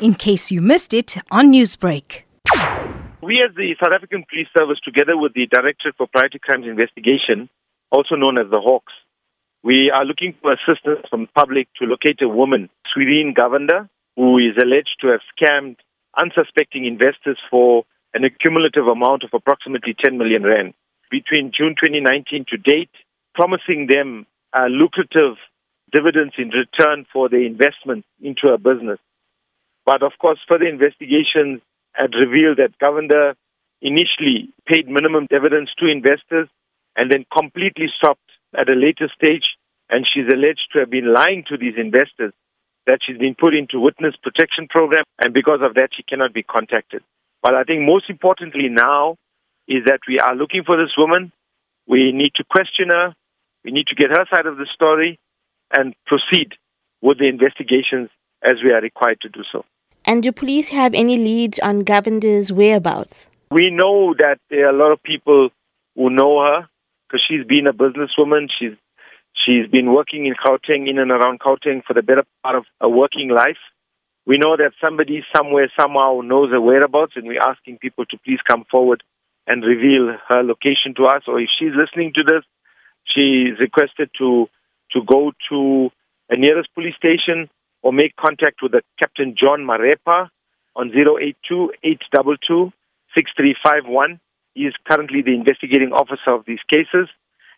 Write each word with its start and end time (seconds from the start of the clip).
in 0.00 0.14
case 0.14 0.50
you 0.50 0.60
missed 0.60 0.92
it 0.92 1.16
on 1.30 1.52
Newsbreak. 1.52 2.22
We, 3.22 3.42
as 3.42 3.54
the 3.56 3.74
South 3.82 3.92
African 3.94 4.24
Police 4.28 4.48
Service, 4.56 4.78
together 4.84 5.16
with 5.16 5.34
the 5.34 5.46
Directorate 5.46 5.96
for 5.96 6.06
Priority 6.06 6.38
Crimes 6.38 6.66
Investigation, 6.66 7.48
also 7.90 8.14
known 8.14 8.38
as 8.38 8.50
the 8.50 8.60
Hawks, 8.60 8.92
we 9.62 9.90
are 9.90 10.04
looking 10.04 10.34
for 10.40 10.52
assistance 10.52 11.06
from 11.10 11.22
the 11.22 11.32
public 11.34 11.68
to 11.80 11.86
locate 11.86 12.22
a 12.22 12.28
woman, 12.28 12.70
Swereen 12.86 13.34
Govender, 13.34 13.88
who 14.14 14.38
is 14.38 14.54
alleged 14.62 14.96
to 15.00 15.08
have 15.08 15.20
scammed 15.34 15.76
unsuspecting 16.16 16.86
investors 16.86 17.38
for 17.50 17.84
an 18.14 18.24
accumulative 18.24 18.86
amount 18.86 19.24
of 19.24 19.30
approximately 19.34 19.94
10 20.04 20.18
million 20.18 20.44
rand 20.44 20.74
between 21.10 21.52
June 21.56 21.74
2019 21.74 22.46
to 22.48 22.56
date, 22.56 22.90
promising 23.34 23.88
them 23.90 24.26
uh, 24.52 24.66
lucrative 24.66 25.36
dividends 25.92 26.34
in 26.38 26.50
return 26.50 27.06
for 27.12 27.28
their 27.28 27.42
investment 27.44 28.04
into 28.20 28.48
her 28.48 28.58
business. 28.58 28.98
But 29.86 30.02
of 30.02 30.12
course, 30.20 30.38
further 30.48 30.66
investigations 30.66 31.62
had 31.92 32.12
revealed 32.18 32.58
that 32.58 32.76
Govender 32.82 33.34
initially 33.80 34.52
paid 34.66 34.88
minimum 34.88 35.26
dividends 35.30 35.70
to 35.78 35.86
investors 35.86 36.48
and 36.96 37.10
then 37.10 37.24
completely 37.30 37.86
stopped 37.96 38.28
at 38.58 38.68
a 38.68 38.76
later 38.76 39.08
stage. 39.14 39.44
And 39.88 40.04
she's 40.04 40.26
alleged 40.26 40.66
to 40.72 40.80
have 40.80 40.90
been 40.90 41.14
lying 41.14 41.44
to 41.48 41.56
these 41.56 41.78
investors 41.78 42.34
that 42.86 42.98
she's 43.06 43.18
been 43.18 43.36
put 43.38 43.54
into 43.54 43.80
witness 43.80 44.14
protection 44.22 44.66
program, 44.68 45.04
and 45.22 45.34
because 45.34 45.60
of 45.62 45.74
that, 45.74 45.90
she 45.96 46.02
cannot 46.02 46.32
be 46.32 46.42
contacted. 46.42 47.02
But 47.42 47.54
I 47.54 47.64
think 47.64 47.82
most 47.82 48.08
importantly 48.08 48.68
now 48.70 49.16
is 49.68 49.84
that 49.86 50.00
we 50.08 50.18
are 50.18 50.34
looking 50.34 50.62
for 50.64 50.76
this 50.76 50.94
woman. 50.96 51.32
We 51.86 52.12
need 52.12 52.32
to 52.36 52.44
question 52.44 52.88
her. 52.88 53.14
We 53.64 53.72
need 53.72 53.86
to 53.88 53.94
get 53.94 54.10
her 54.10 54.26
side 54.32 54.46
of 54.46 54.56
the 54.56 54.66
story 54.72 55.18
and 55.76 55.94
proceed 56.06 56.54
with 57.02 57.18
the 57.18 57.28
investigations 57.28 58.10
as 58.42 58.62
we 58.64 58.72
are 58.72 58.80
required 58.80 59.20
to 59.22 59.28
do 59.28 59.42
so. 59.50 59.64
And 60.08 60.22
do 60.22 60.30
police 60.30 60.68
have 60.68 60.94
any 60.94 61.16
leads 61.16 61.58
on 61.58 61.82
Govender's 61.82 62.52
whereabouts? 62.52 63.26
We 63.50 63.70
know 63.70 64.14
that 64.18 64.38
there 64.50 64.66
are 64.66 64.74
a 64.74 64.78
lot 64.78 64.92
of 64.92 65.02
people 65.02 65.50
who 65.96 66.10
know 66.10 66.40
her 66.40 66.68
because 67.06 67.22
she's 67.28 67.44
been 67.44 67.66
a 67.66 67.72
businesswoman. 67.72 68.46
She's 68.56 68.76
she's 69.34 69.66
been 69.68 69.92
working 69.92 70.26
in 70.26 70.34
Gauteng, 70.34 70.88
in 70.88 70.98
and 70.98 71.10
around 71.10 71.40
Gauteng, 71.40 71.82
for 71.84 71.92
the 71.92 72.02
better 72.02 72.22
part 72.44 72.54
of 72.54 72.64
a 72.80 72.88
working 72.88 73.30
life. 73.30 73.58
We 74.26 74.38
know 74.38 74.56
that 74.56 74.72
somebody 74.80 75.24
somewhere 75.34 75.70
somehow 75.78 76.20
knows 76.22 76.50
her 76.52 76.60
whereabouts, 76.60 77.14
and 77.16 77.26
we're 77.26 77.40
asking 77.44 77.78
people 77.78 78.06
to 78.06 78.18
please 78.24 78.40
come 78.46 78.64
forward 78.70 79.02
and 79.48 79.64
reveal 79.64 80.16
her 80.28 80.42
location 80.44 80.94
to 80.98 81.04
us. 81.04 81.22
Or 81.26 81.40
if 81.40 81.48
she's 81.58 81.74
listening 81.74 82.12
to 82.14 82.22
this, 82.22 82.44
she's 83.04 83.58
requested 83.58 84.10
to 84.18 84.46
to 84.92 85.00
go 85.04 85.32
to 85.50 85.90
a 86.30 86.36
nearest 86.36 86.72
police 86.74 86.94
station 86.94 87.50
or 87.86 87.92
make 87.92 88.16
contact 88.16 88.62
with 88.62 88.72
the 88.72 88.82
Captain 88.98 89.36
John 89.38 89.60
Marepa 89.60 90.28
on 90.74 90.90
082 90.90 91.70
822 91.84 92.72
6351. 93.14 94.18
He 94.54 94.62
is 94.62 94.74
currently 94.90 95.22
the 95.22 95.32
investigating 95.32 95.92
officer 95.92 96.34
of 96.34 96.44
these 96.46 96.58
cases, 96.68 97.06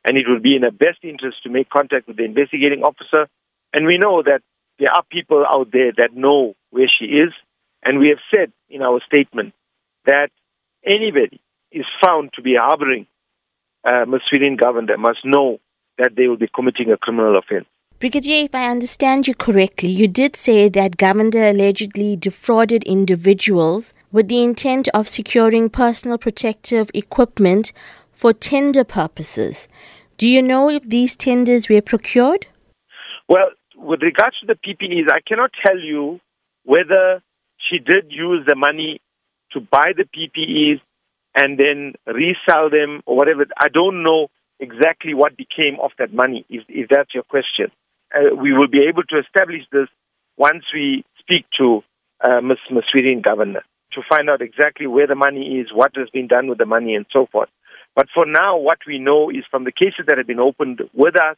and 0.05 0.19
it 0.19 0.27
would 0.29 0.43
be 0.43 0.55
in 0.55 0.65
her 0.65 0.71
best 0.71 1.01
interest 1.03 1.39
to 1.45 1.49
make 1.49 1.71
contact 1.71 2.07
with 2.07 2.19
the 2.19 2.25
investigating 2.25 2.83
officer. 2.83 3.25
And 3.73 3.87
we 3.87 3.97
know 3.97 4.23
that 4.23 4.43
there 4.79 4.91
are 4.93 5.03
people 5.11 5.47
out 5.49 5.73
there 5.73 5.93
that 5.97 6.13
know 6.15 6.55
where 6.69 6.91
she 6.93 7.07
is, 7.07 7.33
and 7.83 7.99
we 7.99 8.11
have 8.11 8.21
said 8.29 8.53
in 8.69 8.83
our 8.83 9.01
statement 9.07 9.55
that 10.05 10.29
anybody 10.85 11.41
is 11.73 11.87
found 12.05 12.35
to 12.35 12.43
be 12.43 12.55
harboring 12.61 13.07
uh. 13.83 14.05
Swereen 14.29 14.61
Govender 14.61 14.99
must 14.99 15.25
know 15.25 15.59
that 15.97 16.11
they 16.15 16.29
will 16.29 16.37
be 16.37 16.51
committing 16.55 16.93
a 16.93 16.99
criminal 16.99 17.39
offense. 17.39 17.65
Brigadier, 18.01 18.45
if 18.45 18.55
I 18.55 18.71
understand 18.71 19.27
you 19.27 19.35
correctly, 19.35 19.89
you 19.89 20.07
did 20.07 20.37
say 20.37 20.69
that 20.69 20.99
Govender 20.99 21.51
allegedly 21.51 22.15
defrauded 22.15 22.85
individuals 22.85 23.93
with 24.13 24.29
the 24.29 24.41
intent 24.41 24.87
of 24.95 25.09
securing 25.09 25.69
personal 25.69 26.17
protective 26.17 26.93
equipment 26.95 27.73
for 28.13 28.33
tender 28.33 28.85
purposes. 28.85 29.67
Do 30.17 30.29
you 30.29 30.45
know 30.45 30.71
if 30.71 30.85
these 30.85 31.17
tenders 31.17 31.69
were 31.69 31.83
procured? 31.83 32.47
Well, 33.29 33.51
with 33.75 34.01
regards 34.03 34.39
to 34.41 34.47
the 34.47 34.55
PPEs, 34.55 35.11
I 35.11 35.19
cannot 35.27 35.51
tell 35.67 35.77
you 35.77 36.21
whether 36.65 37.21
she 37.69 37.79
did 37.81 38.13
use 38.13 38.47
the 38.47 38.55
money 38.55 39.01
to 39.55 39.61
buy 39.61 39.91
the 39.97 40.05
PPEs 40.05 40.81
and 41.35 41.59
then 41.59 41.95
resell 42.07 42.71
them 42.71 43.03
or 43.07 43.17
whatever. 43.17 43.45
I 43.57 43.67
don't 43.69 44.05
know 44.05 44.29
exactly 44.61 45.15
what 45.15 45.37
became 45.37 45.79
of 45.83 45.91
that 45.99 46.15
money, 46.15 46.47
if, 46.49 46.63
if 46.69 46.89
that's 46.89 47.13
your 47.13 47.25
question. 47.25 47.73
Uh, 48.15 48.35
we 48.35 48.53
will 48.53 48.69
be 48.69 48.87
able 48.89 49.03
to 49.05 49.19
establish 49.19 49.63
this 49.71 49.89
once 50.37 50.65
we 50.73 51.05
speak 51.19 51.45
to 51.59 51.83
uh, 52.23 52.41
Ms. 52.41 52.59
Maswiri 52.71 53.21
Govender 53.23 53.63
to 53.93 54.03
find 54.09 54.29
out 54.31 54.43
exactly 54.43 54.87
where 54.87 55.07
the 55.07 55.15
money 55.15 55.61
is, 55.61 55.69
what 55.73 55.93
has 55.97 56.09
been 56.11 56.27
done 56.27 56.49
with 56.49 56.59
the 56.59 56.67
money, 56.67 56.95
and 56.95 57.07
so 57.13 57.27
forth. 57.27 57.49
But 57.95 58.07
for 58.15 58.27
now, 58.27 58.59
what 58.59 58.79
we 58.87 58.99
know 58.99 59.31
is 59.31 59.45
from 59.51 59.65
the 59.65 59.73
cases 59.73 60.07
that 60.07 60.19
have 60.19 60.27
been 60.27 60.41
opened 60.41 60.83
with 60.95 61.17
us 61.17 61.37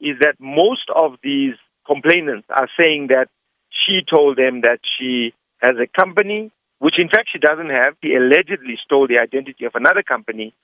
is 0.00 0.16
that 0.20 0.36
most 0.38 0.88
of 0.94 1.16
these 1.22 1.54
complainants 1.86 2.46
are 2.48 2.68
saying 2.80 3.08
that 3.08 3.28
she 3.70 4.00
told 4.08 4.36
them 4.38 4.62
that 4.62 4.80
she 4.98 5.34
has 5.58 5.76
a 5.76 5.86
company, 5.86 6.50
which 6.78 6.94
in 6.98 7.08
fact 7.08 7.28
she 7.32 7.38
doesn't 7.38 7.70
have. 7.70 7.94
She 8.02 8.14
allegedly 8.14 8.78
stole 8.84 9.06
the 9.06 9.20
identity 9.20 9.64
of 9.64 9.74
another 9.74 10.02
company, 10.02 10.54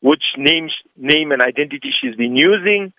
which 0.00 0.22
names 0.36 0.72
name 0.96 1.32
and 1.32 1.42
identity 1.42 1.90
she's 2.00 2.16
been 2.16 2.36
using 2.36 2.92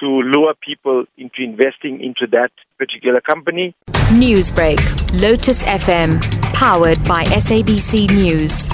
to 0.00 0.06
lure 0.06 0.54
people 0.60 1.04
into 1.16 1.42
investing 1.42 2.02
into 2.02 2.26
that 2.32 2.50
particular 2.78 3.20
company. 3.20 3.74
Newsbreak, 4.10 4.78
Lotus 5.20 5.62
FM, 5.62 6.20
powered 6.54 7.02
by 7.04 7.24
SABC 7.24 8.10
News. 8.10 8.68